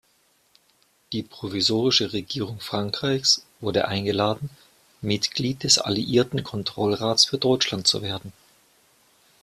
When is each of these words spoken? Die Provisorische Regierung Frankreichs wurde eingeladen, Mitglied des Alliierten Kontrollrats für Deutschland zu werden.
Die 1.13 1.21
Provisorische 1.21 2.11
Regierung 2.11 2.59
Frankreichs 2.59 3.45
wurde 3.59 3.87
eingeladen, 3.87 4.49
Mitglied 4.99 5.61
des 5.61 5.77
Alliierten 5.77 6.43
Kontrollrats 6.43 7.25
für 7.25 7.37
Deutschland 7.37 7.85
zu 7.85 8.01
werden. 8.01 8.33